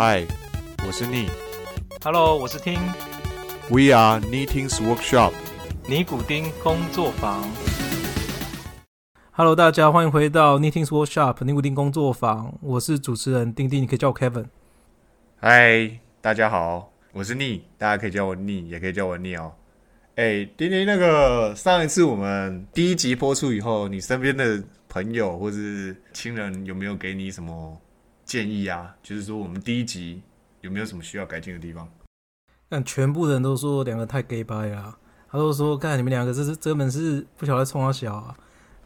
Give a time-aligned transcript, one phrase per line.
[0.00, 0.24] 嗨，
[0.86, 1.28] 我是 Ni。
[2.04, 2.78] Hello，我是听
[3.68, 5.32] We are Knitting's Workshop。
[5.88, 7.42] 尼古丁工作坊。
[9.32, 14.44] Hello，大家欢迎回到 Knitting's Workshop 尼古丁工作坊，我是主持人丁丁，你可以叫我 Kevin。
[15.40, 19.52] 嗨，大家好，我是 Ni，大家可以叫我 Ni，也可以叫我 Ni 哦。
[20.14, 27.76] 哎，丁丁，那个上一次我们第一集播出以后，你身边的朋友或是亲人有没有给你什么
[28.28, 28.94] 建议啊？
[29.02, 30.22] 就是说我们第一集
[30.60, 31.88] 有没有什么需要改进的地方？
[32.68, 34.94] 但全部人都说两个太 gay 掰了，
[35.30, 38.36] 他都说看你们两个这是根本是不晓得冲他小啊，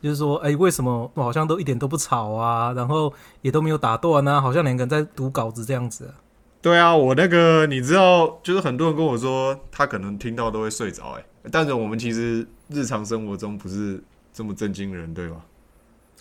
[0.00, 6.14] 就是说哎、为什么好像都一点都不吵啊，然后也都没有打断啊，好像两个人在读稿子这样子、啊。
[6.62, 14.00] 对啊，我那个你知道，就是很多人跟我说，他可能听到都会睡着，哎，但是我们其实日常生活中不是
[14.32, 15.44] 这么正经人，对吧？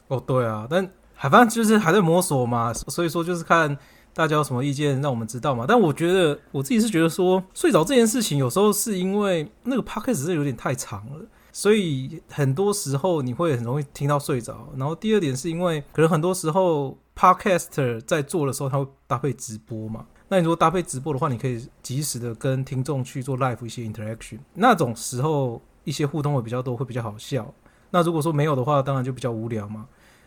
[0.07, 0.89] 哦，对啊，但
[1.29, 3.77] 反正就是还在摸索嘛，所以说就是看
[4.13, 5.65] 大家有什么意见，让我们知道嘛。
[5.67, 14.69] 但我觉得我自己是觉得说，睡着这件事情有时候是因为那个 podcast 是有点太长了，所以很多时候你会很容易听到睡着。
[14.75, 20.05] 然后第二点是因为可能很多时候 podcaster 在做的时候，他会搭配直播嘛。
[20.27, 27.53] 那你如果搭配直播的话，你可以及时的跟听众去做 live 一些 interaction，那种时候一些互动会比较多，会比较好笑。
[27.91, 29.85] 那如果说没有的话，当然就比较无聊嘛。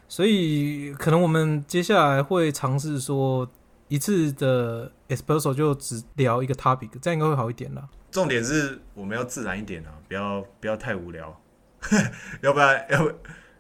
[0.09, 3.49] 所以可能我们接下来会尝试说
[3.89, 7.89] 一次的 espresso 就只聊一个 topic，这样应该会好一点啦。
[8.11, 11.41] 重点是我们要自然一点啊，不要不要太无聊，
[12.43, 13.13] 要不然要不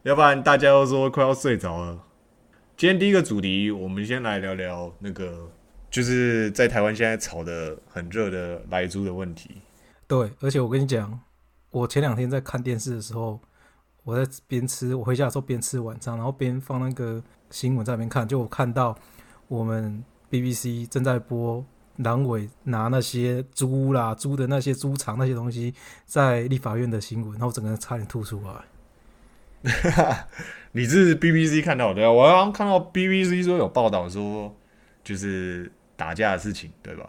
[0.05, 2.05] 要不然大家都说快要睡着了。
[2.77, 5.51] 今天第一个主题，我们先来聊聊那个，
[5.91, 9.62] 就是在台湾现在炒的很热的莱猪的问题。
[10.06, 11.20] 对，而且我跟你讲，
[11.70, 13.41] 我前两天在看电视的时候，
[14.05, 18.96] 我在边吃，我回家的时候边吃晚餐，然后边放那个新闻在那边看，就我看到
[19.48, 21.64] 我们 BBC 正在播
[21.96, 25.74] 狼尾拿那些猪啦、猪的那些猪肠那些东西
[26.05, 28.64] 在立法院的新闻，然后我整个人差点吐出来。
[30.73, 34.55] 你是 BBC 看到的，我刚刚看到 BBC 说有报道说，
[35.02, 37.08] 就是打架的事情，对吧？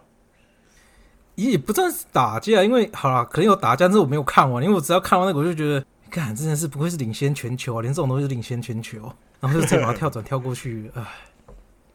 [1.35, 11.05] 也不算是打架，因为好啦，可能有打架，但是我没有看完，因为我只要看完那个，我就觉得，干真的是不愧是领先全球啊，连这种东西都领先全球，然后就直接把它跳转跳过去，唉，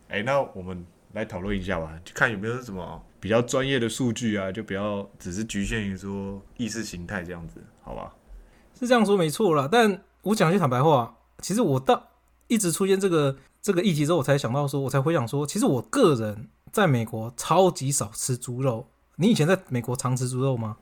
[0.08, 8.12] 哎、那我们来讨论一下吧，就看有没有什么比较专业的数据啊，就不要只是局限于说意识形态这样子，好吧？
[8.78, 9.68] 是这样说没错啦。
[9.70, 12.02] 但我讲句坦白话，其实我到
[12.48, 18.86] 一直出现这个这个议题之后，我才想到说，我才回想说，其实我个人在美国超级少吃猪肉。
[19.16, 20.76] 你以前在美国常吃猪肉吗？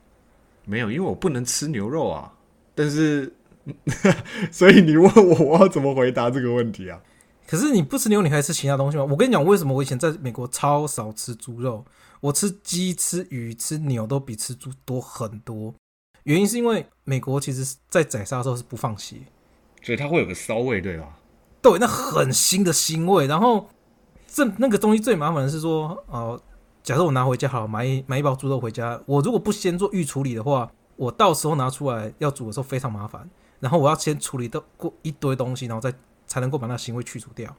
[0.65, 2.33] 没有，因为我不能吃牛肉啊。
[2.79, 3.35] 但是，
[4.49, 6.97] 所以你问我，我要怎么回答这个问题啊？
[7.45, 9.03] 可是你不吃牛，你还吃其他东西吗？
[9.03, 11.83] 我跟你讲，为什么我以前在美国超少吃猪肉，
[12.21, 15.75] 我吃鸡、吃鱼、吃牛都比吃猪多很多。
[16.23, 19.17] 原因是因为美国其实在宰杀的时候是不放血，
[19.83, 21.17] 所以它会有个骚味，对吧？
[21.61, 23.27] 对，那很腥的腥味。
[23.27, 23.67] 然后
[24.25, 26.41] 这那个东西最麻烦的是说，哦、
[26.81, 33.27] 假设我拿回家好了，买一买一包猪肉回家，我如果不先做预处理的话，我到时候拿出来要煮的时候非常麻烦。
[33.61, 35.93] 然后我要先处理到过一堆东西，然后再
[36.27, 37.53] 才能够把那腥味去除掉。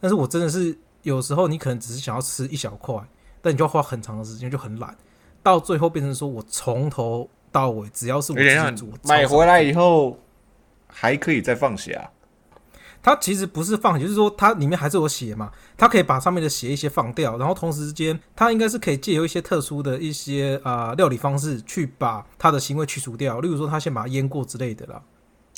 [0.00, 2.94] 但是我真的是有时候你可能只是想要吃一小块，
[3.40, 4.94] 但你就要花很长的时间，就很懒，
[5.42, 10.18] 到最后变成说我从头到尾只要是我自己煮，买回来以后
[10.86, 12.08] 还可以再放血。
[13.04, 25.02] 它其实不是放血，就是说它里面还是有血嘛，它可以把上面的血一些放掉，然后同时之间，它应该是可以借由一些特殊的一些啊、呃料理方式去把它的腥味去除掉，例如说它先把它腌过之类的啦。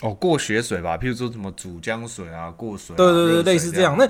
[0.03, 3.97] 哦，过血水吧，譬如说什么煮姜水啊，过水啊、对对对，类似这样。
[3.97, 4.07] 那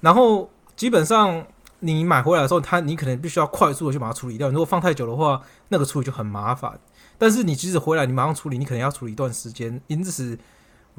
[0.00, 1.46] 然后基本上
[1.80, 4.48] 你买回来的时候，它你可能必须要快速的去把它处理掉。
[4.48, 6.80] 你如果放太久的话，那个处理就很麻烦。
[7.18, 10.38] 但是你即使回来，你马上处理，你可能要处理一段时间，因此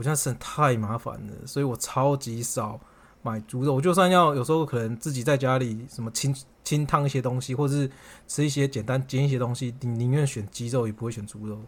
[0.01, 2.81] 我现在真的太麻烦了，所以我超级少
[3.21, 3.75] 买猪肉。
[3.75, 7.91] 我就算要有时候可能自己在家里什么清清烫一些东西，或者是
[8.27, 11.61] 吃一些简单煎一些东西，宁宁愿选鸡肉，也不会选猪肉。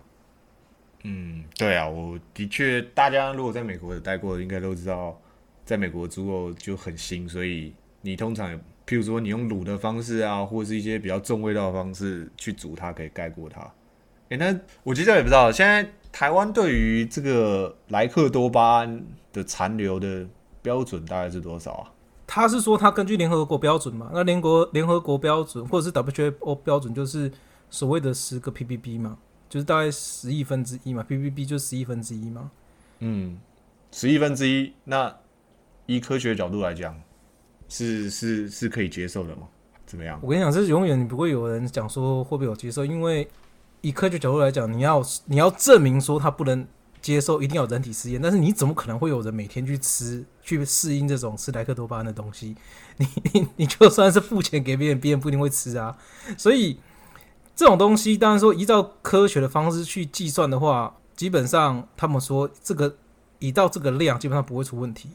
[1.03, 5.15] 嗯，对啊，我的确，大家如果在美国有待过，应该都知道，
[5.63, 7.71] 在美国猪肉就很腥，所以
[8.01, 8.51] 你通常，
[8.87, 13.61] 譬如说你用卤的方式啊，或者是一些比较重味道的方式去煮它，可以盖过它。
[14.29, 20.25] 诶，那我其实也不知道，现在台湾对于这个莱克多巴胺的残留的
[20.61, 21.91] 标准大概是多少啊？
[22.27, 27.31] 他是说他根据联合国标准嘛，那联国联合国标准或者是 WHO 标准就是
[27.69, 29.17] 所谓的十个 ppb 嘛，
[29.49, 32.51] 就是大概十亿分之一嘛，ppb 就十亿分之一嘛。
[32.99, 33.37] 嗯，
[33.91, 35.13] 十亿分之一，那
[35.87, 36.95] 以科学角度来讲，
[37.67, 39.47] 是是是可以接受的吗？
[39.85, 40.19] 怎么样？
[40.21, 43.27] 我跟你讲，这是永远你不会有人讲说会不会有接受，因为
[43.83, 46.65] 以科学角度来讲，你要你要证明说它不能
[47.01, 48.21] 接受，一定要人体实验。
[48.21, 52.55] 但是你怎么可能会有人每天去吃去适应这种吃莱克多巴胺的东西？
[52.95, 55.97] 你你你就算是付钱给别人，别人不一定会吃啊。
[56.37, 56.79] 所以
[57.53, 62.95] 这种东西，当然说依照科学的方式去计算的话，基本上他们说这个
[63.39, 65.09] 一到这个量，基本上不会出问题，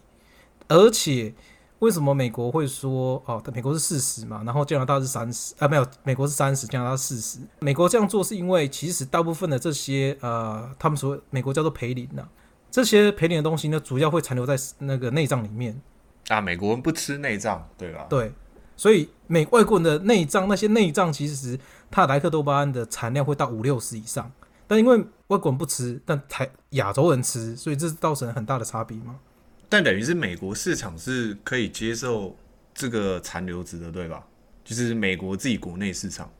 [0.69, 1.35] 而且。
[1.81, 3.41] 为什么美国会说哦？
[3.55, 5.69] 美国是四十嘛，然后加拿大是三十啊？
[5.69, 7.39] 没有，美国是三十，加拿大四十。
[7.61, 12.27] 美国这样做是因为其实大部分的这些呃，他们说美国叫做培林呐，
[12.69, 15.81] 这些培林的东西呢，主要会残留在那个内脏里面
[16.29, 16.41] 啊。
[16.41, 18.07] 美国人不吃内脏，对吧？
[18.11, 18.33] 对，
[18.77, 21.59] 所以美外国人的内脏那些内脏其实
[21.93, 24.29] 它莱克多巴胺的产量会到五六十以上，
[24.67, 24.97] 但因为
[25.29, 29.21] 外国人不吃，但台亚洲人吃，所以这造成很大的差别嘛。
[29.69, 32.35] 但等于是美国市场是可以接受
[32.75, 34.25] 这个残留值的，对吧？
[34.65, 36.31] 就是美国自己国内市场。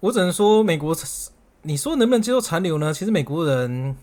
[0.00, 0.96] 我只能说，美国，
[1.62, 2.92] 你说能不能接受残留呢？
[2.92, 3.96] 其实美国人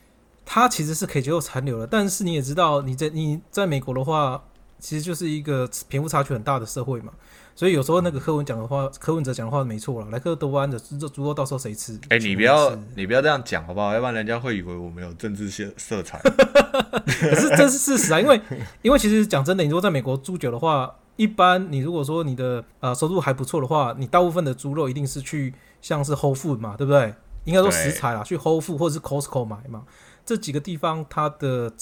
[0.45, 4.43] 他其实是可以接受残留的，但是你也知道，你在你在美国的话，
[4.79, 7.13] 其实就是一个贫富差距很大的社会嘛。
[7.59, 10.07] 所以有时候那个柯文讲的话，柯文哲讲的话没错了。
[10.11, 11.99] 莱克多巴胺的猪猪肉到时候谁吃？
[12.07, 13.93] 哎，你不要你不要这样讲好不好？
[13.93, 16.17] 要不然人家会以为我们有政治色色彩。
[16.23, 18.39] 可是这是事实啊，因为
[18.81, 27.13] 因为其实讲真的，你如果在美国住久的话，一般你如果说你的呃收入还不错的话，你大部分的猪肉一定是去像是 Whole Food 嘛，对不对？
[27.43, 29.83] 应该说食材啦，去 Whole Food 或者是 Costco 买嘛，
[30.25, 31.73] 这几个地方它的。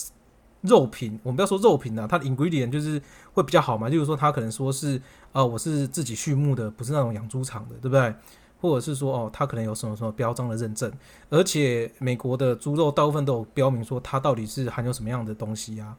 [0.67, 3.01] 肉品，我们不要说肉品啊，它的 ingredient 就是
[3.33, 3.89] 会比较好嘛。
[3.89, 8.13] 例如说，它可能说是，呃，我是自己畜牧的，不是那种养猪场的，对不对？
[8.59, 10.91] 或者是说，哦，它可能有什么什么标章的认证，
[11.29, 15.95] 而且美国的猪肉大部分都有标明说它到底是含有什么样的东西啊。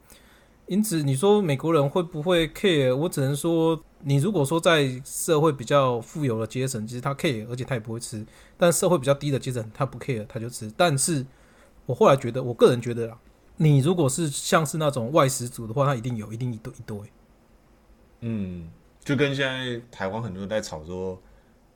[0.67, 2.95] 因此，你说美国人会不会 care？
[2.95, 8.19] 我只能说，你如果说在社会比较富有的阶层，其实他 care，而且他也不会吃；
[8.59, 10.71] 但社会比较低的阶层，他不 care，他就吃。
[10.77, 11.25] 但是
[11.87, 13.17] 我后来觉得，我个人觉得啦。
[13.61, 16.97] 你如果是像是那种外食族的话，他一定有，一定一堆一堆。
[18.21, 18.71] 嗯，
[19.01, 21.21] 就跟现在台湾很多人在炒说，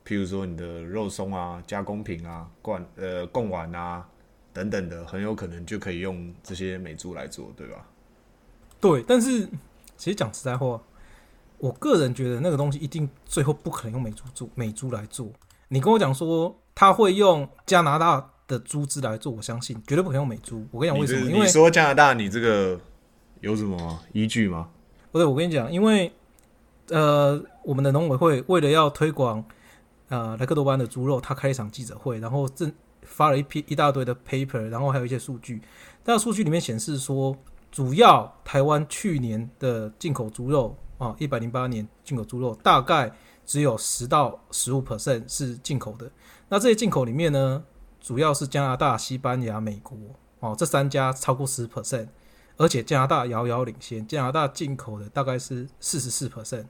[0.06, 4.06] 譬如说你的肉松啊、加工品啊、罐呃贡丸啊
[4.52, 7.84] 等等的，很有可能就可以用这些美猪来做，对吧？
[8.80, 9.48] 对，但是
[9.96, 10.80] 其实讲实在话，
[11.58, 15.28] 我个人觉得那个东西一定最后不可能用美猪做美猪来做。
[15.66, 18.31] 你跟我讲说他会用加拿大。
[18.52, 20.66] 的猪只来做，我相信绝对不可能用美猪。
[20.70, 21.30] 我跟你讲为什么？
[21.30, 22.78] 因为说加拿大，你这个
[23.40, 24.68] 有什么依据吗？
[25.10, 26.12] 不对，我跟你讲，因为
[26.88, 29.42] 呃，我们的农委会为了要推广
[30.08, 32.70] 呃莱克多巴胺的猪肉，他开一场记者会，然后正
[33.02, 35.62] 发了一批一大堆的 paper，然后还有一些数据。
[36.04, 37.34] 那数据里面显示说，
[37.70, 43.10] 主要台湾去年的进口猪肉啊，一百零八年进口猪肉大概
[43.46, 46.10] 只有十到十五 percent 是进口的。
[46.48, 47.64] 那这些进口里面呢？
[48.02, 49.96] 主要是加拿大、西班牙、美国
[50.40, 52.08] 哦，这三家超过十 percent，
[52.56, 56.66] 而且加拿大遥遥领先，加拿大进口的大概是四十四 percent。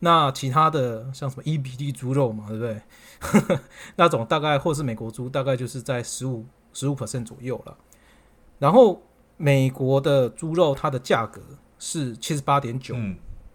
[0.00, 3.58] 那其他的像什么伊比利猪肉嘛，对不对？
[3.96, 7.76] 那种大概或是美国猪，大概就是在十五十五 percent 左右了。
[8.58, 9.02] 然后
[9.38, 11.40] 美国的猪肉它的价格
[11.78, 12.94] 是七十八点九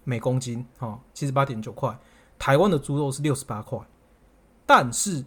[0.04, 1.96] 每公斤，哈，七十八点九块。
[2.40, 3.80] 台湾的猪肉是六十八块，
[4.66, 5.24] 但是。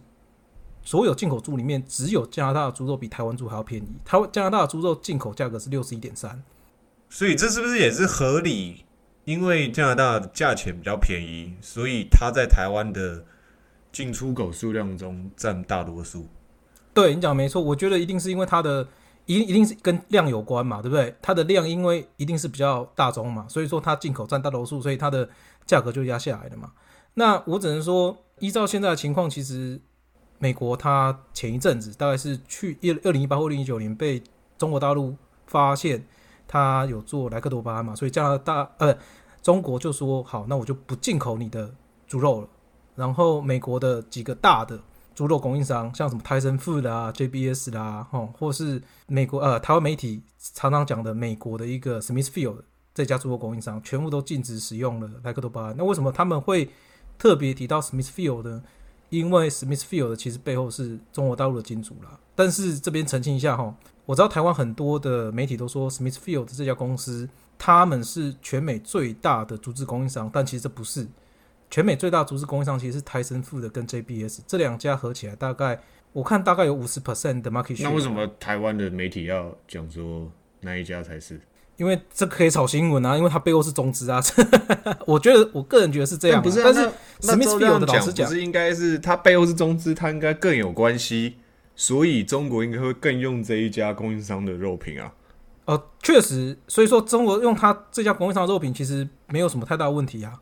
[0.89, 3.87] 所有进口猪里面，只有加拿大的猪肉比台湾猪还要便宜。
[4.03, 6.41] 台湾加拿大的猪肉进口价格是六十一点三，
[7.11, 8.85] 所以这是不是也是合理？
[9.23, 13.23] 因为加拿大价钱比较便宜，所以它在台湾的
[13.91, 16.27] 进出口数量中占大多数。
[16.91, 18.87] 对你讲没错，我觉得一定是因为它的
[19.27, 21.15] 一一定是跟量有关嘛，对不对？
[21.21, 25.29] 它的量因为一定是比较大宗嘛，所以说它进口占大多数，所以它的
[25.67, 26.71] 价格就压下来了嘛。
[27.13, 29.79] 那我只能说，依照现在的情况，其实。
[30.39, 34.23] 美国它前一阵子大概是去一二零一八或二零一九年被
[34.57, 35.15] 中国大陆
[35.45, 36.05] 发现
[36.47, 38.97] 它有做莱克多巴胺嘛，所以加拿大呃
[39.41, 41.73] 中国就说好，那我就不进口你的
[42.07, 42.47] 猪肉了。
[42.95, 44.79] 然后美国的几个大的
[45.15, 52.57] 猪肉供应商，像什么泰森 Food 啦、JBS 啦，哦，或是美国呃台湾媒体常常讲的美国的一个 Smithfield
[52.93, 55.75] 这家猪肉供应商，全部都禁止使用了莱克多巴胺。
[55.77, 56.69] 那为什么他们会
[57.17, 58.63] 特别提到 Smithfield 呢？
[59.09, 63.75] 因为 Smithfield 其实背后是中国大陆的金主啦，但是这边澄清一下哈，
[64.05, 71.07] 我知道台湾很多的媒体都说 Smithfield 这家公司他们是全美最大的竹子供应商，但其实这不是
[71.69, 75.79] 全美最大竹子供应商，其实是泰森富的跟 JBS 这两家合起来大概
[76.13, 77.83] 我看大概有五十 percent 的 market share。
[77.83, 81.39] 那为什么台湾的媒体要讲说那一家才是？
[81.79, 84.21] 因为这可以炒新闻啊，因为它背后是中资啊。
[85.07, 86.63] 我觉得我个人觉得是这样啊，不是啊？
[86.65, 86.81] 但是
[87.21, 91.37] 那那照这 Smithfield 样的老师讲不是应该是它背后是中资，它应该更有关系，
[91.77, 95.13] 所以中国应该会更用这一家供应商的肉品啊。
[95.63, 100.33] 呃，确实，所以说中国用它这家供应商的肉品其实没有什么太大的问题啊，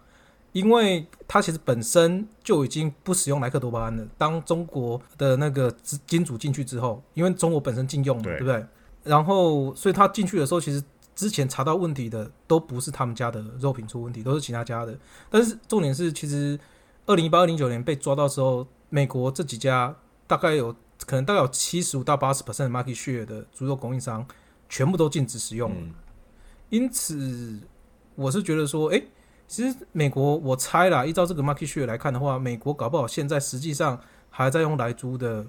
[0.53, 4.03] 因为它其实本身就已经不使用莱克多巴胺了。
[4.17, 8.65] 当中国的那个金金主进去之后，因为中国本身禁用嘛，对对不对？
[9.03, 10.83] 然后，所以他进去的时候，其实
[11.17, 14.95] 之前查到问题的都不是他们家的肉品出问题，都是其他家的。
[15.31, 16.57] 但是重点是，其实
[17.07, 19.95] 二零一八、二零一九年被抓到之后，美国这几家
[20.27, 20.71] 大概有
[21.07, 24.23] 可能大概有七十五到八十 percent market share 的猪肉供应商，
[24.69, 25.77] 全部都禁止使用了。
[25.79, 25.93] 嗯，
[26.69, 27.59] 因此，
[28.13, 29.07] 我是觉得说，诶，
[29.47, 35.43] 其实美国我猜啦，依照这个 market share 来看的话，美国搞不好现在实际上还在用来猪的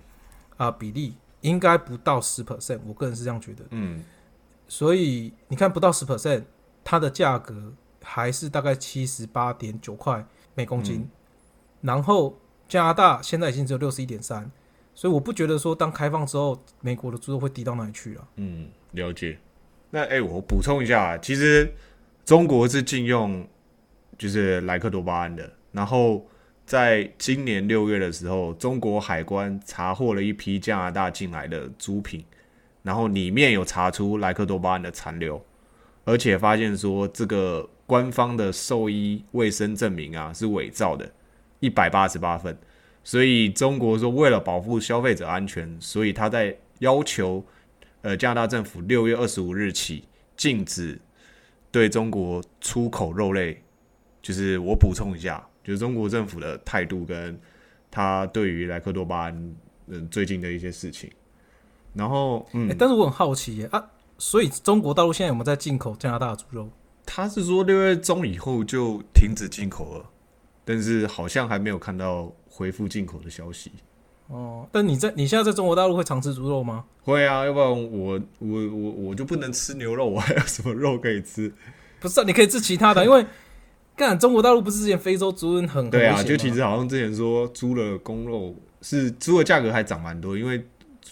[0.56, 3.64] 啊、比例，应该不到十 percent，我个人是这样觉得。
[3.70, 4.02] 嗯，
[4.68, 6.44] 所以你看，不到十 percent，
[6.84, 7.72] 它的价格
[8.02, 11.10] 还是大概七十八点九块每公斤，嗯
[11.80, 14.50] 然后加拿大现在已经只有六十一点三，
[14.94, 18.28] 所以我不觉得说当开放之后，美国的猪肉会低到哪里去了。
[18.36, 19.38] 嗯，了解。
[19.90, 21.72] 那哎、我补充一下，其实
[22.24, 23.46] 中国是禁用
[24.18, 26.26] 就是莱克多巴胺的，然后
[26.66, 32.24] 在今年六月的时候，中国海关查获了一批加拿大进来的猪品，
[32.88, 35.44] 然后里面有查出莱克多巴胺的残留，
[36.06, 41.12] 而且发现说这个官方的兽医卫生证明啊是伪造的，
[41.60, 42.56] 一百八十八份。
[43.04, 47.44] 所以中国说，为了保护消费者安全，所以他在要求
[48.00, 50.04] 呃加拿大政府六月二十五日起
[50.34, 50.98] 禁止
[51.70, 53.62] 对中国出口肉类。
[54.22, 57.38] 就是我补充一下，就是中国政府的态度跟
[57.90, 59.56] 他对于莱克多巴胺
[59.88, 61.10] 嗯最近的一些事情。
[61.98, 63.84] 然后嗯诶，但是我很好奇耶啊，
[64.16, 66.68] 所以中国大陆现在有没有在进口加拿大的猪肉？
[67.04, 70.04] 他是说六月中以后就停止进口了，
[70.64, 73.72] 但是好像还没有看到恢复进口的消息。
[74.28, 76.84] 哦，但你在你现在在中国大陆会常吃猪肉吗？
[77.02, 81.52] 会啊，要不然我我我我就不能吃牛肉，我还有什么肉可以吃？
[81.98, 83.24] 不是、啊，你可以吃其他的，因为
[83.96, 90.62] 干中国大陆不是之前非洲猪瘟很很对啊，就其实好像之前说猪的公肉是猪的价格还涨蛮多，因为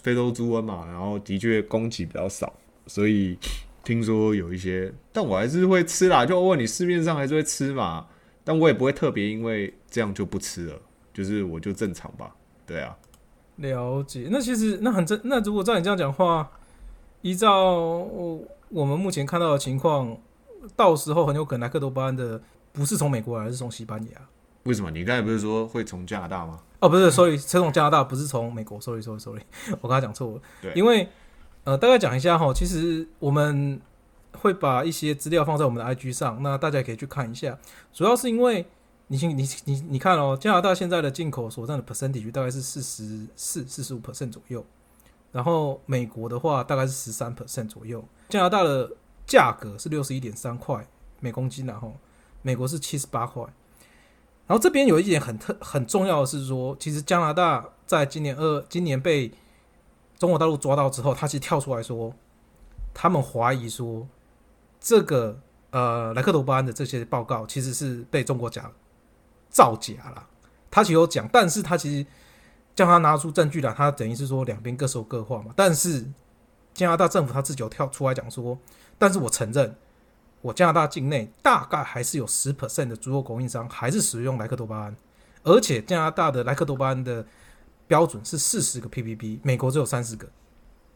[0.01, 2.53] 非洲猪瘟嘛，然后的确供给比较少，
[2.85, 3.37] 所以
[3.83, 6.25] 听说有一些，但我还是会吃啦。
[6.25, 8.07] 就问你市面上还是会吃嘛，
[8.43, 10.79] 但我也不会特别因为这样就不吃了，
[11.13, 12.35] 就是我就正常吧。
[12.65, 12.97] 对啊，
[13.57, 14.27] 了解。
[14.29, 16.51] 那其实那很正，那如果照你这样讲话，
[17.21, 20.17] 依照我我们目前看到的情况，
[20.75, 22.41] 到时候很有可能莱克多巴胺的
[22.73, 24.21] 不是从美国来，而是从西班牙。
[24.67, 24.91] 为什么？
[24.91, 26.59] 你刚才不是说会从加拿大吗？
[26.79, 29.41] 哦，不是，sorry，是从加拿大，不是从美国，sorry，sorry，sorry，
[29.79, 30.41] 我刚才讲错了。
[30.61, 31.07] 对因为
[31.63, 33.81] 呃，大概讲一下哈，其实我们
[34.33, 37.57] 会把一些资料放在我们的 IG 上，那大家也可以去看一下。
[37.93, 38.65] 主要是因为
[39.07, 44.63] 你你你你看哦，加拿大现在的进口所占的 percentage 大概是四十四、四十五 percent 左右，
[45.31, 48.03] 然后美国的话大概是十三 percent 左右。
[48.29, 48.91] 加拿大的
[49.25, 50.85] 价格是六十一点三块
[51.21, 51.95] 每公斤，然后
[52.41, 53.43] 美国是七十八块。
[54.47, 59.29] 然后这边有一点很特很重要的是说，其实加拿大在今年二今年被
[60.17, 62.13] 中国大陆抓到之后，他其实跳出来说，
[62.93, 64.07] 他们怀疑说
[64.79, 65.37] 这个
[65.71, 68.71] 呃莱克多巴胺的这些报告其实是被中国假
[69.49, 70.25] 造假啦。
[70.71, 72.07] 他其实有讲，但是他其实
[72.73, 75.51] 叫他拿出证据来，他等于是说两边各说各话嘛。
[75.57, 76.05] 但是
[76.73, 78.57] 加拿大政府他自己有跳出来讲说，
[78.97, 79.75] 但是我承认。
[80.47, 84.95] 我加拿大境内大概还是有十 percent 的猪肉供应商还是使用莱克多巴胺，
[85.43, 87.25] 而且加拿大的莱克多巴胺的
[87.85, 90.25] 标准是四十个 ppb，美国只有三十个。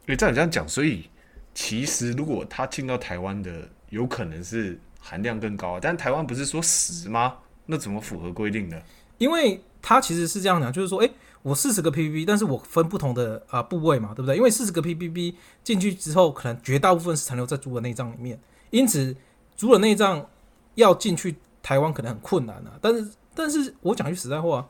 [0.05, 1.09] 诶，照你这样讲，所以
[1.53, 7.35] 其实如果它进到台湾的，有可能是含量更高，但台湾不是说十吗？
[7.65, 8.81] 那怎么符合规定呢？
[9.17, 14.37] 因为它其实是这样讲，就是说，诶，我四十个 ppb，但是我分不同的啊、部位嘛，对不对？
[14.37, 18.39] 因为四十个 ppb 进去之后，可能绝大部分是残留在猪的内脏里面，
[18.69, 19.13] 因此
[19.61, 20.27] 猪的内脏
[20.73, 22.79] 要进去台湾可能很困难啊。
[22.81, 24.67] 但是，但是我讲句实在话，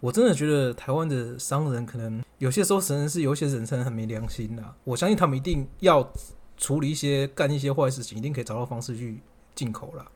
[0.00, 6.10] 我真的觉得台湾的商人可能有些时候，真的是有些人真很没良心的、我相信他们一定要
[6.56, 9.20] 处理一些干一些坏事情，一定可以找到方式去
[9.54, 10.10] 进口了。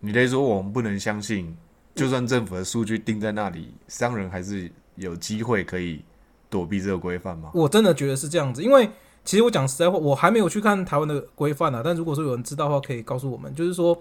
[0.00, 1.56] 你得说我们不能相信，
[1.94, 6.04] 就算政府的数据定在那里，商人还是有机会可以
[6.50, 7.50] 躲避这个规范吗？
[7.54, 8.90] 我真的觉得是这样子，因为
[9.24, 11.80] 其实我讲实在话，我还没有去看台湾的规范啊。
[11.84, 13.96] 但如果说有人知道的话，可以告诉我们，就是说，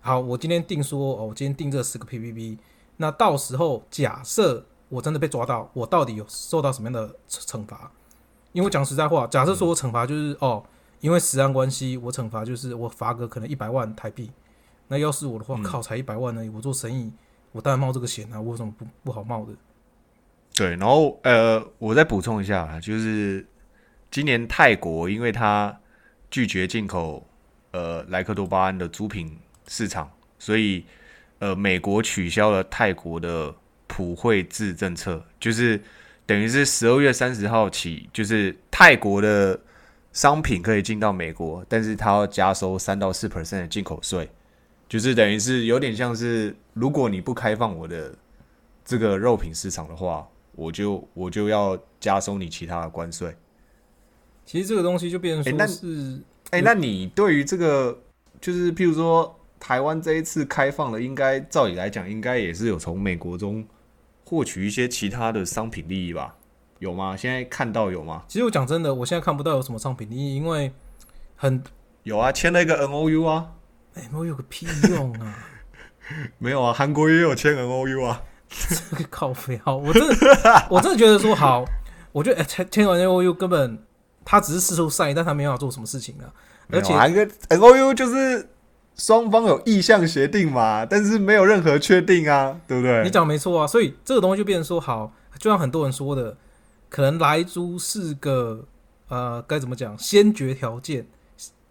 [0.00, 2.58] 好，我今天定说，哦，我今天定这十个 ppb，
[2.96, 7.90] 那到时候假设我真的被抓到，我到底有受到什么样的惩罚？
[8.52, 10.64] 因为我讲实在话，假设说我惩罚就是哦，
[11.00, 14.30] 因为时安关系，我惩罚就是我罚个可能一百万台币。
[14.88, 17.12] 那要是我的话，靠，才一百万呢，我做生意，
[17.52, 19.52] 我当然冒这个险啊，我有什么不不好冒的？
[20.54, 23.46] 对，然后呃，我再补充一下啊，就是
[24.10, 25.78] 今年泰国因为它
[26.30, 27.26] 拒绝进口
[27.72, 30.84] 呃莱克多巴胺的猪品市场，所以
[31.38, 33.54] 呃美国取消了泰国的
[33.86, 35.80] 普惠制政策，就是
[36.24, 39.58] 等于是十二月三十号起，就是泰国的
[40.12, 44.28] 商品可以进到美国，但是它要加收三到四 percent 的进口税，
[44.88, 48.14] 就是等于是有点像是如果你不开放我的
[48.84, 53.36] 这个肉品市场的话，我就我就要加收你其他的关税。
[54.46, 57.98] 其实这个东西就变成说是，哎、那你对于这个，
[58.40, 63.66] 就是譬如说台湾这一次开放了，应该照理来讲，应该也是有从美国中
[64.24, 66.36] 获取一些其他的商品利益吧？
[66.78, 67.16] 有吗？
[67.16, 68.22] 现在看到有吗？
[68.28, 70.72] 其实我讲真的，我现在看不到有什么商品利益，因为
[71.34, 71.62] 很
[72.04, 73.52] 有啊，签了一个 N O U 啊，
[73.94, 75.34] 哎，我有个屁用啊！
[76.38, 78.22] 没有啊，韩国也有签 N O U 啊。
[78.48, 81.64] 这个靠背好，我真的我真的觉得说好，
[82.12, 83.76] 我觉得哎签签完 N O U 根本
[84.26, 86.28] 他只是四处善意，但他没办法做什么事情啊。
[86.68, 88.50] 而且没有啊，一个 N O U 就是
[88.96, 93.04] 双方有意向协定嘛，但是没有任何确定啊，对不对？
[93.04, 96.36] 你讲没错啊，所以这个东西就变成说好，就像很多人说的，
[96.88, 98.66] 可能莱猪是个
[99.08, 101.06] 呃该怎么讲先决条件，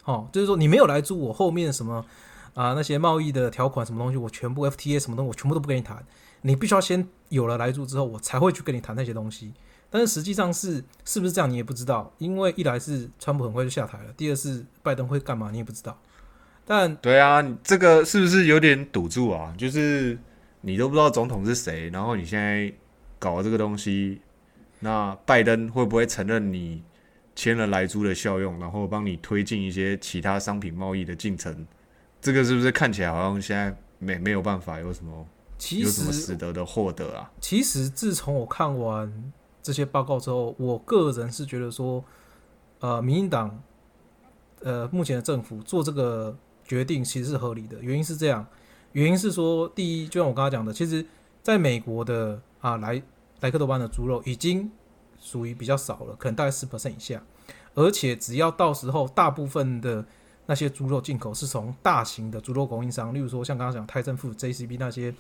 [0.05, 2.05] 哦，就是说你没有来租，我后面什么
[2.53, 6.01] 啊、那些贸易的条款什么东西，我全部 FTA 什么东西，我全部都不跟你谈，
[6.43, 9.51] 你必须要先有了来租之后，我才会去跟你谈那些东西。
[9.95, 15.97] 但是实际上是是不是这样，你也不知道，因为一来是川普很快就下台了，第二是拜登会干嘛，你也不知道。
[16.65, 19.55] 但对啊，你这个是不是有点赌注啊？
[19.57, 20.19] 就是
[20.59, 22.73] 你都不知道总统是谁，然后你现在
[23.17, 24.19] 搞这个东西，
[24.81, 26.83] 那拜登会不会承认你
[27.33, 31.65] 签了莱猪的效用，然后帮你推进一些其他商品贸易的进程？
[32.19, 35.25] 这个是不是看起来好像现在没没有办法有什么
[35.57, 37.31] 其有什么实实得的获得啊？
[37.39, 39.31] 其实自从我看完
[39.65, 42.05] 这些报告之后，我个人是觉得说，
[42.81, 43.63] 呃，民进党，
[44.61, 47.81] 呃，目前的政府做这个决定其实是合理的。
[47.81, 48.45] 原因是这样，
[48.91, 51.03] 原因是说，第一，就像我刚刚讲的，其实
[51.41, 53.01] 在美国的啊莱
[53.39, 54.69] 莱克多巴的猪肉已经
[55.19, 57.23] 属于比较少了，可能大概十 percent 以下，
[57.73, 60.05] 而且只要到时候大部分的
[60.45, 65.11] 那些猪肉进口是从大型的猪肉供应商，例如说像刚刚讲泰政府、JCB 那些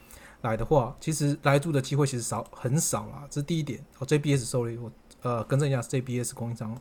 [0.41, 3.83] 来的话，其实来猪的机会其实少很少啦，这是第一点。
[3.99, 6.77] 哦，JBS 受理我呃更正一下，JBS 供应商，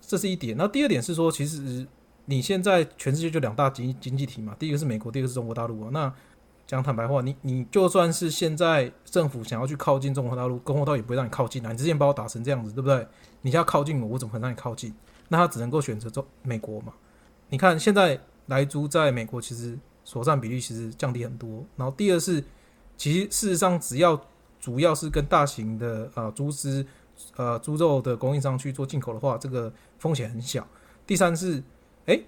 [0.00, 0.56] 这是一点。
[0.56, 1.86] 那第二点是说，其实
[2.24, 5.90] 你现在全世界就两大经经济体嘛，第一个是美国，第二个是中国大陆啊。
[5.92, 6.12] 那
[6.66, 11.72] 讲坦白话，你你就算是现在政府想要去靠近中国大陆，中国大陆也不会让你靠近啊。
[11.72, 13.06] 你之前把我打成这样子，对不对？
[13.42, 14.94] 你现在靠近我，我怎么可能让你靠近？
[15.28, 16.92] 那他只能够选择中美国嘛。
[17.48, 21.64] 你看现在来租在美国其实所占比例其实降低很多。
[21.76, 22.42] 然后第二是，
[23.00, 24.20] 其实事实上只要
[24.60, 26.84] 主要是跟大型的呃猪只
[27.34, 30.68] 呃猪肉的供应商去做进口的话，这个风险很小。
[31.06, 31.62] 第三是，
[32.04, 32.22] 诶，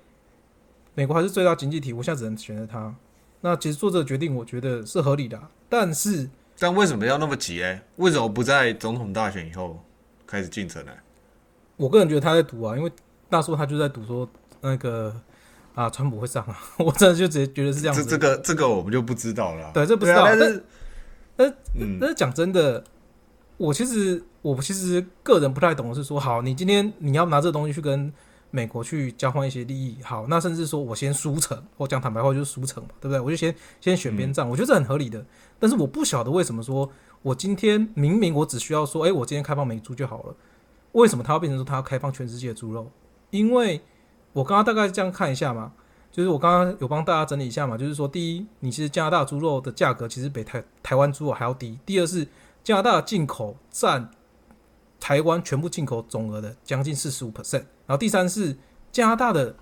[0.95, 2.95] 美国还是最大经济体，我现在只能选择它。
[3.43, 7.63] 那其实做这个决定，我觉得是合理的啊、但是但为什么要那么急？
[7.63, 9.79] 哎，为什么不在总统大选以后
[10.27, 10.93] 开始进程呢？
[11.77, 12.91] 我个人觉得他在赌啊，因为
[13.29, 14.27] 大叔他就在赌说
[14.63, 15.15] 那个
[15.75, 18.05] 啊，川普会上啊， 我真的就直接觉得是这样子。
[18.05, 19.71] 这这个这个我们就不知道了啊。
[19.73, 20.65] 对这不知道啊但是
[21.99, 22.85] 但是讲真的，
[23.57, 28.13] 我其实我其实个人不太懂的是说，好，你今天你要拿这个东西去跟
[28.51, 33.19] 美国去交换一些利益，好，那甚至说我先输成，我讲坦白话就是输成嘛，对不对？
[33.19, 35.25] 我就先先选边站，我觉得这很合理的。
[35.59, 36.91] 但是我不晓得为什么说
[37.23, 40.35] 我今天明明我只需要说，哎、我今天开放美猪就好了，
[40.93, 42.91] 为什么它要变成说它要开放全世界的猪肉？
[43.31, 43.81] 因为
[44.33, 45.73] 我刚刚大概这样看一下嘛，
[46.11, 52.27] 就是我刚刚有帮大家整理一下嘛，就是说，第一，你其实加拿大猪肉的价格其实比台台湾猪肉还要低；第二是
[52.65, 54.11] 加拿大进口占
[55.01, 58.57] 台湾全部进口总额的将近四十五 percent，然后第三是
[58.91, 59.55] 加拿大的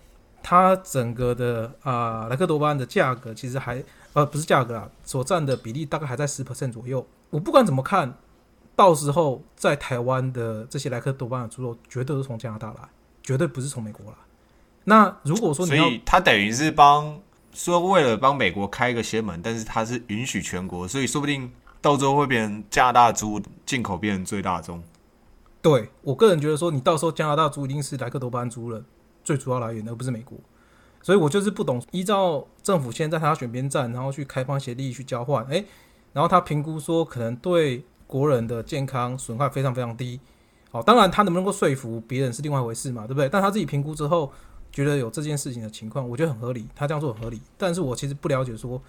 [0.42, 7.06] 它整个的啊、莱克多巴胺的价格其实还呃不是价格啊，所占的比例大概还在十 percent 左右。
[7.30, 8.14] 我不管怎么看，
[8.76, 12.88] 到时候在台湾的这些莱克多巴胺的猪肉绝对是从加拿大来，
[13.22, 14.12] 绝对不是从美国来。
[14.90, 17.16] 那如果说你要所以他等于是帮
[17.52, 21.48] 说为了帮美国开一个先门，但是他是允许全国，所以说不定
[21.80, 24.82] 到时候会变成加拿大猪进口变成最大宗。
[25.62, 28.82] 对我个人觉得说，你到时候加拿大猪一定是莱克多巴胺猪了
[29.22, 30.36] 最主要来源，而不是美国。
[31.02, 35.64] 所以我就是不懂，依照政府现在他要选边站，然后去开放一些利益去交换，诶，
[36.12, 40.18] 然后他评估说可能对国人的健康损害非常非常低，
[40.70, 43.28] 好，当然他能不能够说服别人是另外一回事嘛，对不对？
[43.28, 44.30] 但他自己评估之后，
[44.72, 47.40] 觉得有这件事情的情况，我觉得很合理，他这样做很合理。
[47.58, 48.80] 但是我其实不了解说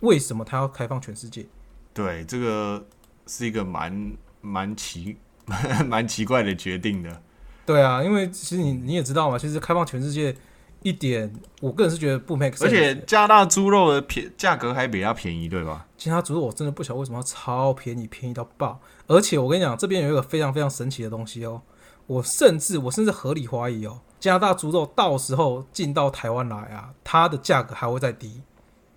[0.00, 1.46] 为什么他要开放全世界。
[1.92, 2.84] 对，这个
[3.26, 5.16] 是一个蛮蛮奇
[5.86, 7.22] 蛮奇怪的决定的。
[7.66, 10.34] 对啊，因为其实你你也知道嘛，其实开放全世界
[10.82, 12.64] 一点，我个人是觉得不 make sense。
[12.64, 15.86] 而且加拿大猪肉的便价格还比较便宜，对吧？
[15.98, 18.80] 其他猪肉我真的不晓得为什么要超便宜，便宜到爆。
[19.06, 21.60] 而且我跟你讲，这边有一个非常非常神奇的东西哦，
[22.08, 28.42] 我甚至我甚至合理怀疑哦，加拿大猪肉到时候进到台湾来啊，它的价格还会再低，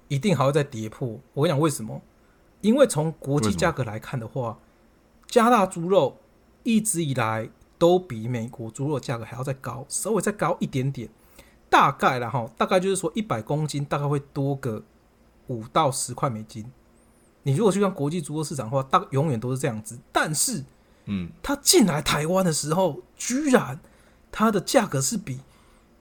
[0.08, 1.20] 一定还会再跌破。
[1.34, 2.02] 我跟你讲为什么？
[2.62, 4.58] 因为从国际价格来看的话，
[5.28, 6.18] 加拿大猪肉
[6.64, 11.10] 一直以来都比美国猪肉价格还要再高，稍微再高一点点，
[11.70, 14.84] 大概然后大概就是说一百公斤大概会多个
[15.48, 16.72] 五到十块美金。
[17.44, 20.00] 你如果去看国际猪肉市场的话，大永远都是这样子。
[20.12, 20.64] 但是，
[21.06, 23.80] 嗯，它进来台湾的时候，居然
[24.32, 25.40] 它的价格是比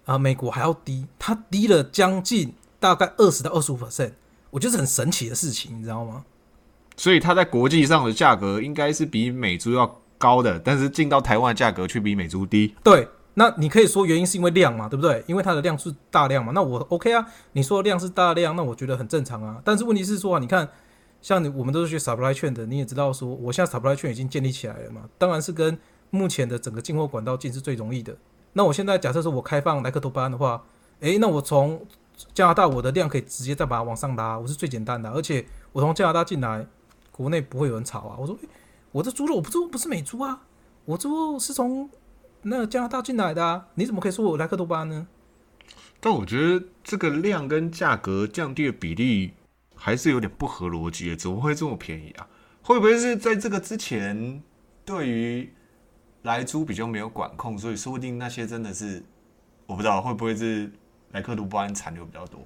[0.04, 4.12] 啊美国还要低，它低了将近大概二十到二十五 percent，
[4.50, 6.24] 我觉得很神奇的事情，你知道吗？
[6.96, 12.74] 所以它在国际上的价格应该是比美猪要高的，但是进到台湾的价格却比美猪低。
[12.84, 15.24] 对，那你可以说原因是因为量嘛，对不对？
[15.26, 17.26] 因为它的量是大量嘛，那我 OK 啊。
[17.52, 19.60] 你说量是大量，那我觉得很正常啊。
[19.64, 20.68] 但是问题是说啊，你看。
[21.22, 25.02] 像你，我们都是学 supply chain 的，你也知道说，我现在 supply chain 已经建立起来了嘛。
[25.18, 25.78] 当然是跟
[26.08, 28.16] 目前的整个进货管道进是最容易的。
[28.54, 30.64] 那我现在假设说我开放莱克多巴胺的话，
[31.00, 31.86] 诶，那我从
[32.34, 35.10] 加拿大我的量可以直接再把它往上拉，我是最简单的。
[35.10, 36.66] 而且我从加拿大进来，
[37.12, 38.16] 国内不会有人吵啊。
[38.18, 38.48] 我说，诶，
[38.92, 40.42] 我的猪肉我不猪不是美猪啊，
[40.86, 41.88] 我猪肉是从
[42.42, 45.06] 那加拿大进来的啊，你怎么可以说我莱克多巴胺呢？
[46.00, 49.34] 但我觉得这个量跟价格降低的比例。
[49.82, 52.28] 还是有点不合逻辑的，怎么会这么便宜啊？
[52.62, 54.42] 会不会是在这个之前
[54.84, 55.50] 对于
[56.22, 59.02] 来猪比较没有管控，所以说不定那些真的是
[59.64, 60.70] 我不知道会不会是
[61.12, 62.38] 莱克多巴胺残留比较多？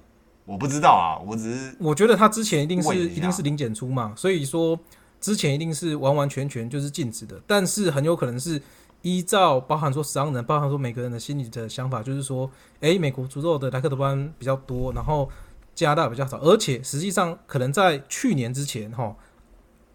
[0.45, 4.79] 我不知道啊，我只是我觉得他之前一定是一定是零检出嘛，所以说
[5.19, 8.61] 之前一定是完完全全就是禁止的，但是很有可能是
[9.01, 15.29] 依照包含说商人，包含说每个人的心理的想法，就是说，诶，美国猪肉的莱克多巴胺比较多，然后。
[15.75, 19.15] 加拿大比较少，而且实际上可能在去年之前，哈，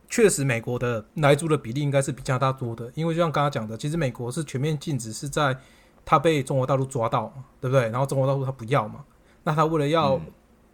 [0.08, 5.56] 确实美国的来猪的比例应该是比加拿大多的，因为就像刚刚讲的，其实美国是全面禁止，是在
[6.04, 7.88] 他被中国大陆抓到嘛，对不对？
[7.88, 9.04] 然后中国大陆他不要嘛，
[9.44, 10.20] 那他为了要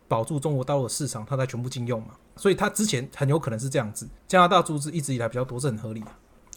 [0.09, 6.09] 保住中国大陆的市场，他才全部禁用嘛，所以他之前很有可能是这样子，加拿大猪只一直以来比较多，是很合理的。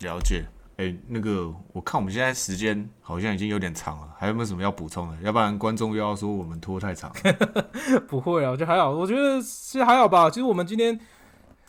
[0.02, 0.46] 了解。
[0.80, 5.18] 哎，那个，我看我们现在时间好像已经有点长了，还有没有什么要补充的？
[5.22, 7.12] 要不然观众又要说我们拖太长。
[8.08, 10.30] 不会啊，我觉得还好，我觉得其实还好吧。
[10.30, 10.98] 其实我们今天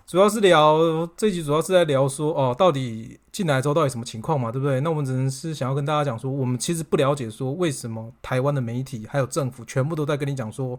[0.07, 0.79] 主要是聊
[1.16, 4.81] 这集，主要是在聊说哦，到底进来之后到底什么情况嘛，对不对？
[4.81, 10.79] 那我们只能是想要跟大家讲说，我们其实不了解说为什么台湾的媒体还有政府全部都在跟你讲说，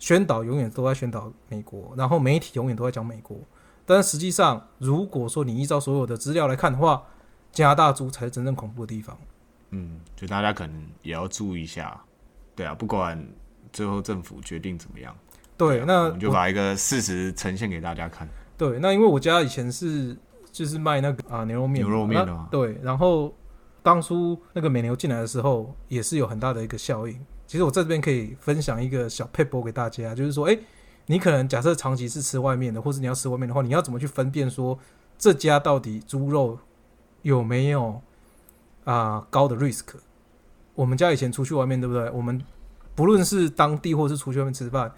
[0.00, 3.38] 宣导永远都在宣导美国，然后媒体永远都在讲美国。
[3.86, 7.04] 但实际上，如果说你依照所有的资料来看的话，
[7.52, 9.16] 加拿大猪才是真正恐怖的地方。
[9.70, 12.00] 嗯，就大家可能也要注意一下。
[12.56, 13.24] 对啊，不管
[13.72, 15.16] 最后政府决定怎么样，
[15.56, 18.28] 对，那我们就把一个事实呈现给大家看。
[18.58, 20.14] 对，那因为我家以前是
[20.52, 22.48] 就是卖那个啊牛肉面，牛肉面的嘛。
[22.50, 23.34] 对，然后
[23.82, 27.18] 当初那个美牛进来的时候，也是有很大的一个效应。
[27.46, 30.58] 其实我在这边可以分享一个小 paper 给大家，就是说，哎，
[31.06, 34.78] 你可能假设长期是吃外面的，或者你要吃外面的话，你要怎么去分辨说
[35.16, 36.58] 这家到底猪肉？
[37.22, 38.00] 有没有
[38.84, 39.94] 啊高的 risk？
[40.74, 42.10] 我们家以前出去外面，对不对？
[42.10, 42.42] 我们
[42.94, 44.92] 不论是当地或是出去外面吃饭，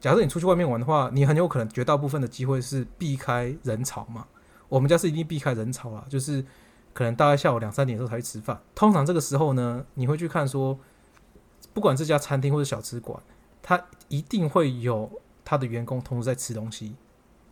[0.00, 4.26] 假设你出去外面玩的话，你很有可能绝大部分的机会是避开人潮嘛。
[4.68, 6.44] 我们家是一定避开人潮啊，就是
[6.92, 8.60] 可能大概下午两三点的时候才去吃饭。
[8.74, 10.78] 通常这个时候呢，你会去看说，
[11.72, 13.22] 不管这家餐厅或者小吃馆，
[13.62, 15.10] 他一定会有
[15.44, 16.96] 他的员工同时在吃东西。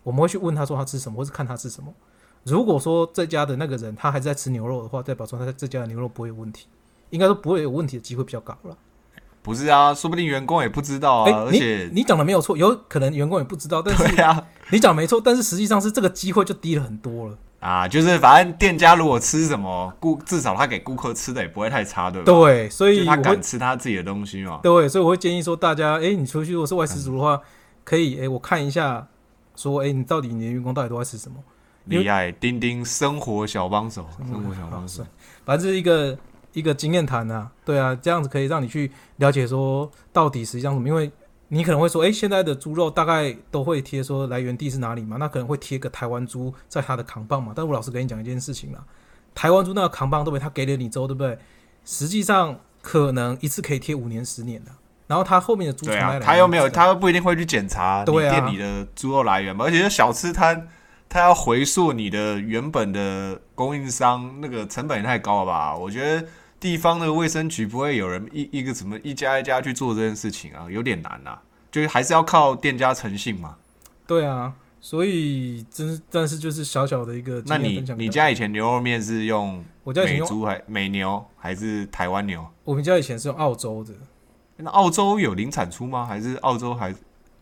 [0.03, 1.93] 我们会去问他说他吃什么，或是看他吃什么。
[2.45, 6.67] 如果说这家的那个人他还在吃牛肉的话，代表说他这家的牛肉不会有问题，
[7.11, 8.77] 应该说不会有问题的机会比较高了。
[9.43, 11.45] 不是啊，说不定员工也不知道啊。
[11.47, 13.81] 而且你讲的没有错，有可能员工也不知道。
[13.81, 17.89] 但是 啊，你讲没错，但是实际上是这个机会就低了很多了啊。
[17.89, 22.25] 就是反正店家如果吃什么顾，至少他给顾客吃的也不会太差，对吧？
[22.27, 24.61] 对，所以他敢吃他自己的东西嘛。
[24.63, 27.41] 对，所以我会建议说大家，哎，你出去如果是外食族的话，
[27.83, 29.09] 可以哎，我看一下，
[29.57, 31.37] 说哎，你到底你的员工到底都在吃什么。
[31.99, 35.05] 厉害，钉钉生活小帮手，生活小帮手，
[35.45, 36.17] 反正是一个
[36.53, 41.11] 一个经验谈啊，对啊，这样子可以让你去了解说到底实际上什么，因为
[41.49, 48.85] 你可能会说，哎，现在的猪肉大概都会贴说来源地是哪里嘛，那可能会贴个台湾猪在它的扛棒嘛，但我老实跟你讲一件事情啦，
[49.35, 50.41] 台湾猪那个扛棒，对不对？
[50.41, 51.39] 他给了你之后，对不对？
[51.85, 54.71] 实际上可能一次可以贴五年、十年的。
[55.07, 56.21] 然后他后面的猪从对啊？
[56.21, 60.69] 他又没有，他又不一定会去检查店里的猪肉来源嘛，而且是小吃摊，
[61.11, 65.77] 他要回溯你的原本的供应商，那个成本也太高了吧？
[65.77, 66.25] 我觉得
[66.61, 71.43] 地方的卫生局不会有人一一个什么一家一家去做这件事情啊，有点难啊，
[71.73, 73.57] 就是还是要靠店家诚信嘛。
[74.07, 77.85] 对啊，所以真是，但是就是小小的一个那你。
[77.99, 82.47] 你家以前牛肉面是用我家以前用美猪还美牛还是台湾牛？
[82.63, 83.93] 我们家以前是用澳洲的，
[84.57, 86.07] 那澳洲有零产出吗？
[86.07, 86.95] 还是澳洲还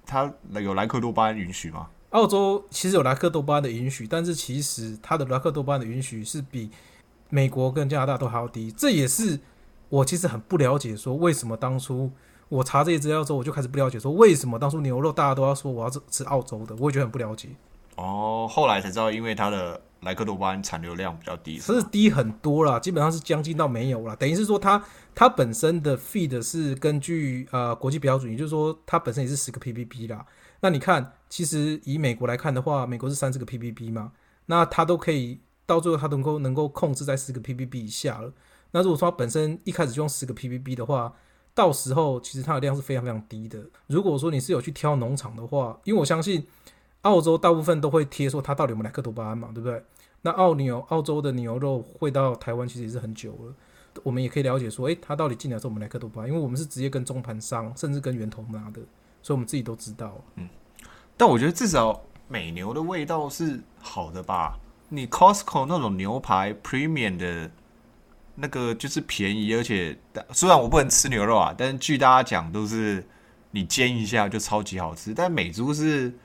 [0.07, 1.87] 它有莱克多巴胺允许吗？
[2.11, 6.71] 澳洲其实有莱克多巴的允许，但是其实它的莱克多巴的允许是比
[7.29, 8.71] 美国跟加拿大都还要低。
[8.71, 9.38] 这也是
[9.90, 12.11] 我其实很不了解，说为什么当初
[12.49, 17.49] 我查这些资料之后，我就开始不了解，说为什么当初牛肉大家都要说我要吃澳洲的，我也觉得很不了解。
[17.97, 24.16] 哦，后来才知道，因为它的莱克多巴胺产流量比较低，它是低很多啦，基本上是将近到没有啦。
[24.16, 24.83] 等于是说它
[25.14, 30.25] 它本身的 feed 是根据呃国际标准，也就是说它本身也是十个 ppb 啦。
[30.61, 34.12] 那你看，其实以美国来看的话，美国是三十个 ppb 嘛，
[34.47, 38.33] 那它都可以到最后它能够能够控制在十个 ppb 以下了。
[38.73, 41.12] 那如果说它本身一开始就用十个 ppb 的话，
[41.55, 43.64] 到时候其实它的量是非常非常低的。
[43.87, 46.47] 如果说你是有去挑农场的话，因为我相信
[47.03, 49.83] 澳洲大部分都会贴说它到底有没有莱克多巴胺嘛，对不对？
[50.23, 53.55] 那澳牛澳洲的牛肉会到台湾，其实也是很久了。
[54.03, 58.81] 我们也可以了解说，诶，它到底进来是我们莱克多巴胺，因为我们是直接跟中盘商，甚至跟源头拿的，
[59.23, 60.13] 所以我们自己都知道。
[60.37, 60.49] 嗯
[61.17, 64.57] 但我觉得至少美牛的味道是好的吧？
[64.89, 67.51] 你 Costco 那种牛排 Premium 的
[68.37, 69.99] 那个就是便宜，而且
[70.31, 73.05] 虽然我不能吃牛肉啊，但是据大家讲都是
[73.51, 75.13] 你煎一下就超级好吃。
[75.13, 76.17] 但美猪是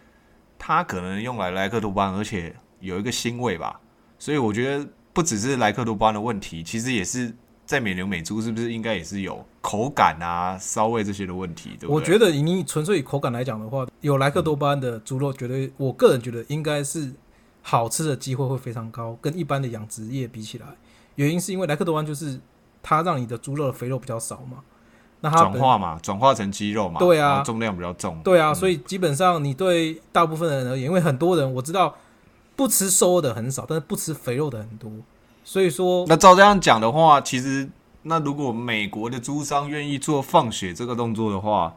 [0.60, 3.80] 它可能用来莱克多巴，而且有一个腥味吧，
[4.20, 11.96] 所以我觉得不只是莱克多巴的问题，其实也是在美牛美猪是不是应该也是有口感啊、骚味这些的问题，对不对？
[11.96, 17.14] 我觉得以你纯粹以口感来讲的话，有莱克多巴胺的猪肉，绝对我个人觉得应该是
[17.62, 20.68] 好吃的机会会非常高，跟一般的养殖业比起来。
[21.16, 22.40] 原因是因为莱克多巴胺就是
[22.82, 24.58] 它让你的猪肉的肥肉比较少嘛，
[25.22, 31.96] 那它转化嘛，转化成肌肉嘛，对啊重量比较重，对啊，嗯所以基本上你对大部分的人而言，因为很多人我知道
[32.58, 34.92] 不吃瘦的很少，但是不吃肥肉的很多，
[35.44, 37.70] 所以说那照这样讲的话，其实
[38.04, 41.76] 那如果美国的猪商愿意做放血这个动作的话，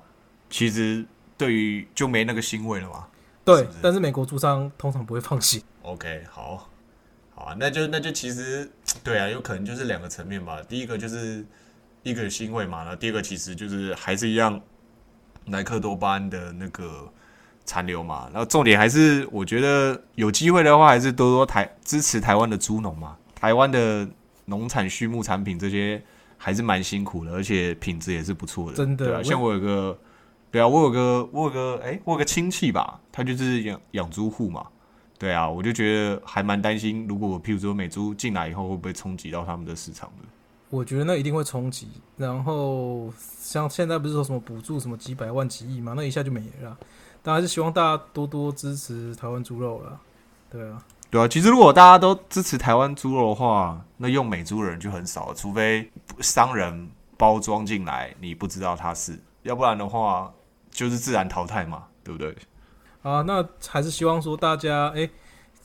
[0.48, 1.04] 其实
[1.36, 3.06] 对于就没那个腥味了嘛。
[3.44, 5.60] 对，是是但是美国猪商通常不会放血。
[5.82, 6.68] OK，好，
[7.34, 8.68] 好啊，那就那就其实
[9.04, 10.60] 对啊，有可能就是两个层面吧。
[10.68, 11.44] 第一个就是
[12.02, 14.60] 一个腥味嘛，那第二个其实就是还是一样
[15.46, 17.08] 莱克多巴胺的那个
[17.64, 18.28] 残留嘛。
[18.32, 24.08] 然后重点还是我觉得有机会的话，还是多多台支持台湾的猪农嘛，台湾的
[24.46, 26.02] 农产畜牧产品这些
[26.36, 29.96] 还是蛮辛苦的，而且品质也是不错的，对啊，真的我像我有个。
[30.50, 34.66] 对啊，我有个我有个哎、我有个亲戚吧，他就是养养猪户嘛，
[35.18, 40.24] 对啊，我就觉得还蛮担心，如果譬如说美猪进来以后，会不会冲击到他们的市场的？
[40.70, 41.88] 我觉得那一定会冲击。
[42.16, 46.76] 然后像现在不是说什么补助什么几百万几亿嘛，那一下就没了啦。
[47.22, 50.00] 当然是希望大家多多支持台湾猪肉了。
[50.48, 55.90] 对啊，对啊，其实如果大家都支持台湾猪肉的话，那用美猪的人就很少，除非
[56.20, 60.32] 商人包装进来，你不知道他是，要不然的话
[60.70, 62.36] 就是自然淘汰嘛，对不对？
[63.02, 65.08] 啊，那还是希望说大家哎。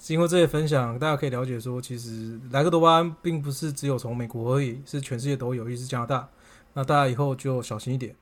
[0.03, 6.27] 经过这些分享，大家可以了解说，其实莱克多巴胺并不是只有从美国而已，是全世界都有，尤其是加拿大。
[6.73, 8.15] 那大家以后就小心一点。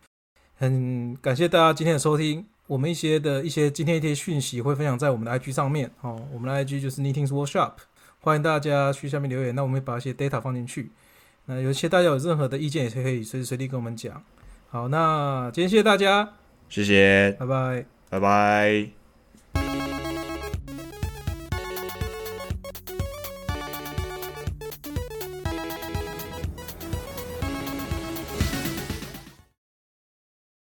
[0.55, 6.21] 很感谢大家今天的收听，我们一些的一些今天一些讯息会分享在我们的 IG 上面哦。
[6.31, 7.71] 我们的 IG 就是 Knitting Workshop，
[8.19, 10.91] 欢迎大家去下面留言，那我们会把一些 data 放进去。
[11.45, 14.21] 那有些大家有任何的意见，也是可以随时随地跟我们讲。
[14.69, 16.33] 好，那今天谢谢大家，
[16.69, 17.85] 谢谢，拜拜。
[18.11, 18.98] 拜拜。